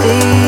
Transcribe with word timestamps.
The 0.00 0.39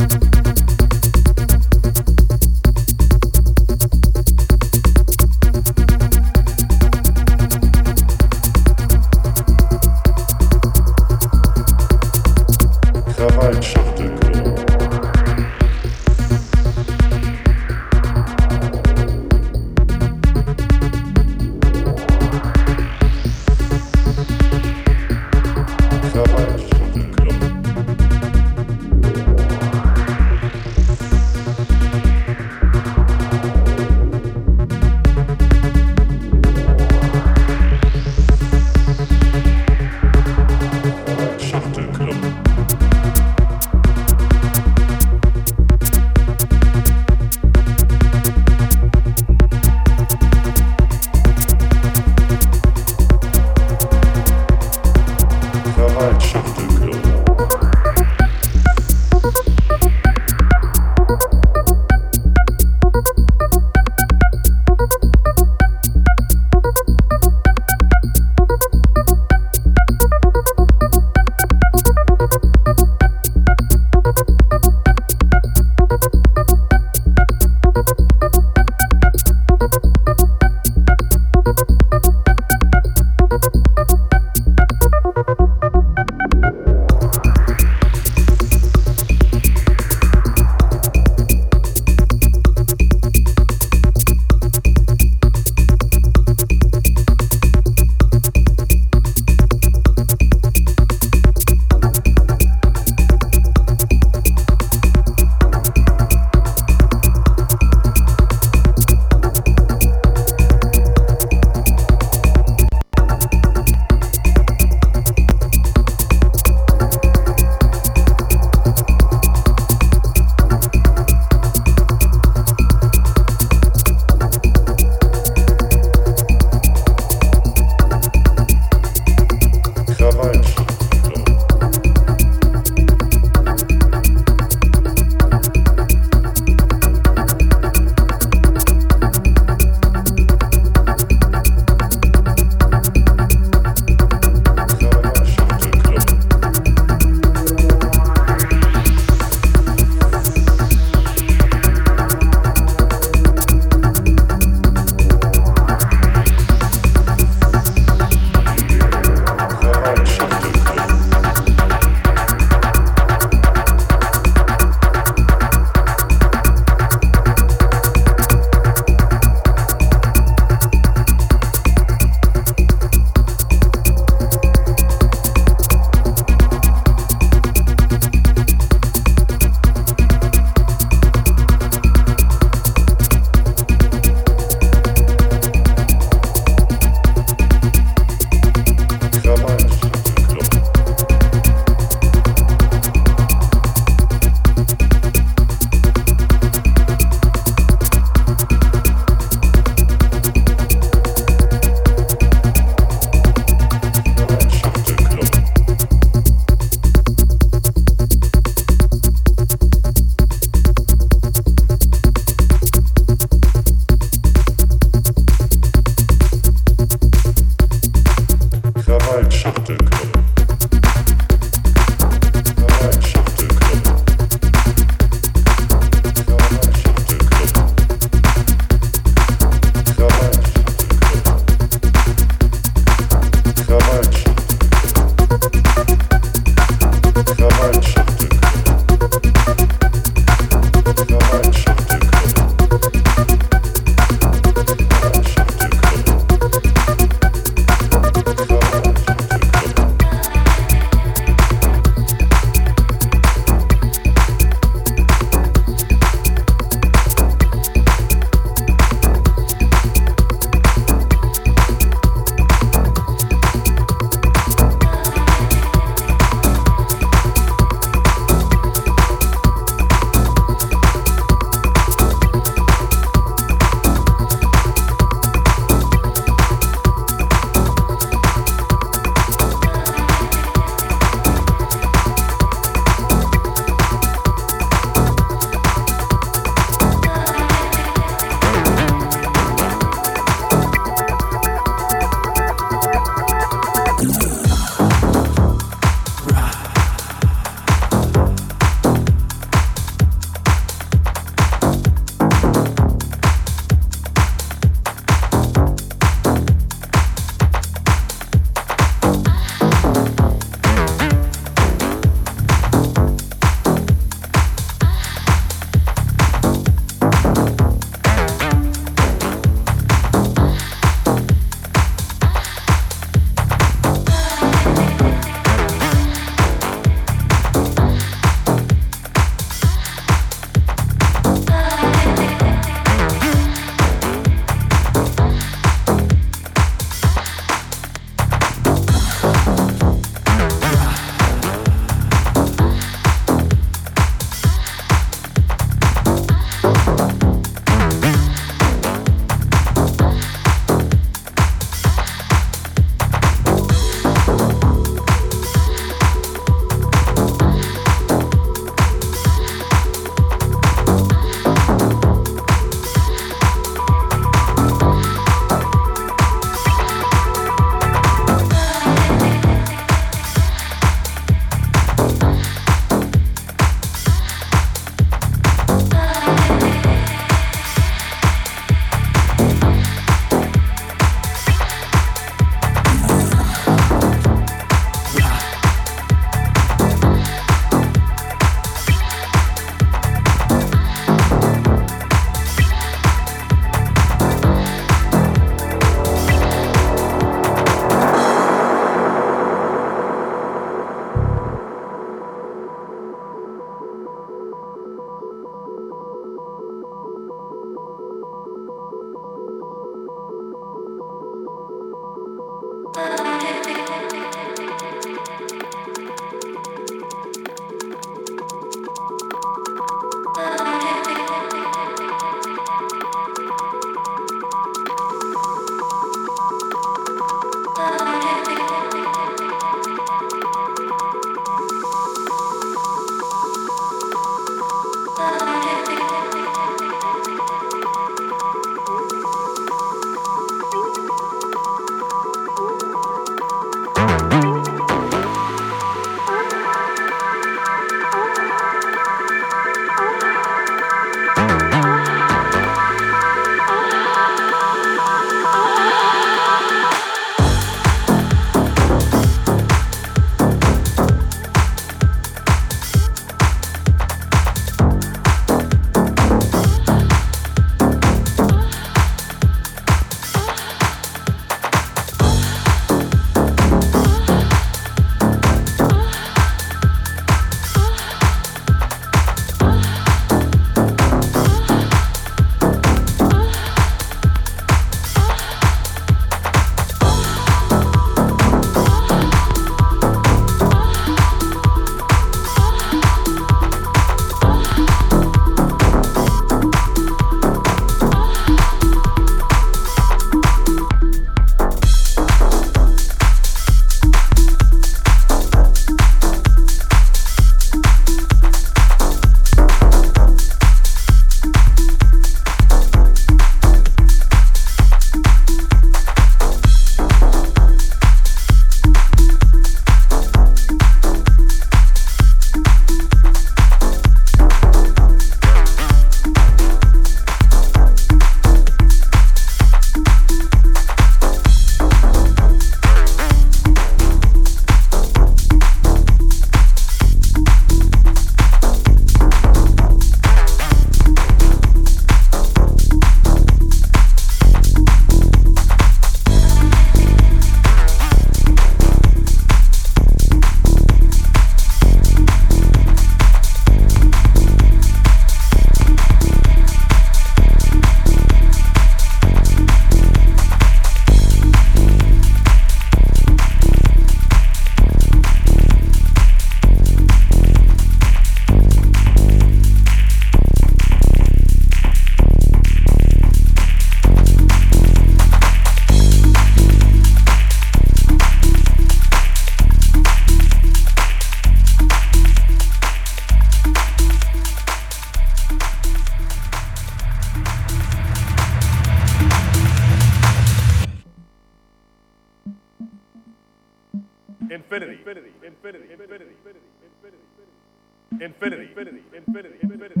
Infinity. 598.12 598.64
Infinity. 598.64 599.02
Infinity. 599.14 599.58
Infinity. 599.62 599.94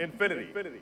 Infinity. 0.00 0.46
Infinity. 0.48 0.80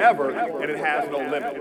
forever, 0.00 0.30
and 0.62 0.70
it 0.70 0.78
has 0.78 1.10
no 1.10 1.18
limit. 1.18 1.56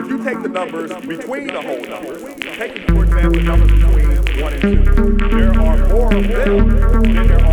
If 0.00 0.08
you 0.08 0.24
take 0.24 0.42
the 0.42 0.48
numbers 0.48 0.90
between 1.06 1.48
the 1.48 1.60
whole 1.60 1.84
numbers, 1.84 2.22
take, 2.56 2.90
for 2.90 3.04
example, 3.04 3.32
the 3.32 3.42
numbers 3.42 3.72
between 3.72 4.42
1 4.42 4.52
and 4.54 4.62
2, 4.62 5.28
there 5.28 5.50
are 5.50 5.88
more 5.88 6.14
of 6.14 6.28
them 6.28 6.68
than 7.02 7.26
there 7.28 7.43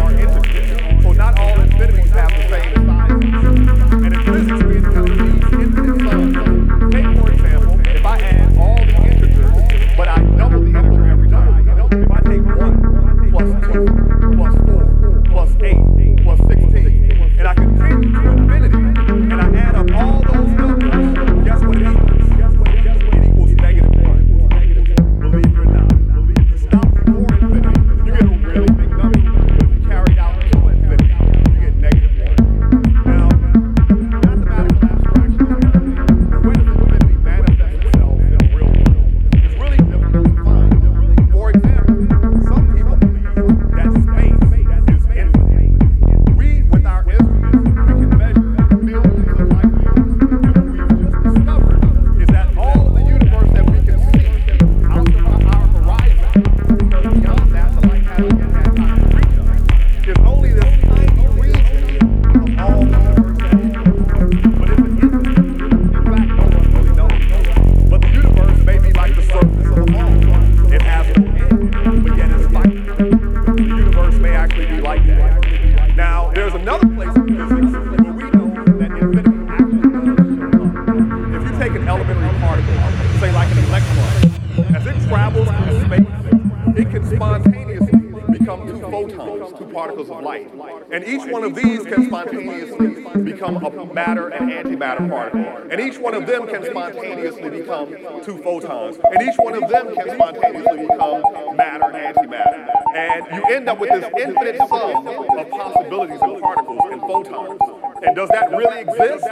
two 98.23 98.37
photons, 98.37 98.97
and 99.11 99.21
each 99.21 99.35
one 99.37 99.61
of 99.61 99.69
them 99.69 99.95
can 99.95 100.15
spontaneously 100.15 100.87
become 100.87 101.23
matter, 101.55 101.85
and 101.85 102.15
antimatter. 102.15 102.67
And 102.95 103.25
you 103.35 103.55
end 103.55 103.69
up 103.69 103.79
with 103.79 103.89
this 103.89 104.05
infinite 104.19 104.57
sum 104.57 105.07
of 105.07 105.49
possibilities 105.49 106.21
and 106.21 106.41
particles 106.41 106.79
and 106.91 107.01
photons. 107.01 107.59
And 108.03 108.15
does 108.15 108.29
that 108.29 108.49
really 108.51 108.81
exist? 108.81 109.25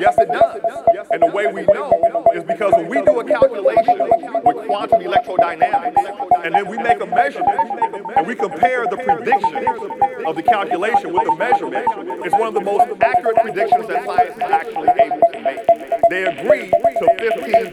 Yes, 0.00 0.16
it 0.18 0.28
does. 0.28 0.60
And 1.10 1.22
the 1.22 1.26
way 1.26 1.52
we 1.52 1.62
know 1.62 2.24
is 2.34 2.44
because 2.44 2.72
when 2.74 2.88
we 2.88 3.02
do 3.02 3.20
a 3.20 3.24
calculation 3.24 3.98
with 4.44 4.66
quantum 4.66 5.02
electrodynamics, 5.02 6.44
and 6.44 6.54
then 6.54 6.68
we 6.68 6.78
make 6.78 7.00
a 7.00 7.06
measurement, 7.06 7.60
and 8.16 8.26
we 8.26 8.34
compare 8.34 8.86
the 8.86 8.96
prediction 8.96 9.66
of 10.26 10.36
the 10.36 10.42
calculation 10.42 11.12
with 11.12 11.24
the 11.24 11.36
measurement, 11.36 11.86
it's 12.24 12.32
one 12.32 12.48
of 12.48 12.54
the 12.54 12.60
most 12.60 12.90
accurate 13.02 13.36
predictions 13.36 13.86
that 13.88 14.04
science 14.06 14.40
has 14.40 14.50
actually 14.50 14.88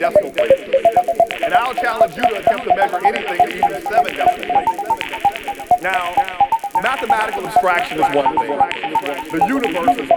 decimal 0.09 0.31
places. 0.31 0.75
And 1.43 1.53
I'll 1.53 1.73
challenge 1.73 2.15
you 2.15 2.23
to 2.23 2.39
attempt 2.39 2.63
to 2.65 2.75
measure 2.75 3.05
anything 3.05 3.37
to 3.37 3.57
even 3.57 3.81
seven 3.81 4.15
decimal 4.15 4.49
places. 4.49 5.81
Now, 5.81 6.13
mathematical 6.81 7.47
abstraction 7.47 7.99
is 7.99 8.15
one 8.15 8.37
thing. 8.37 8.57
The 9.31 9.45
universe 9.47 9.97
is 9.97 10.09